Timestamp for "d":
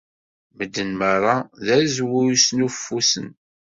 1.65-1.67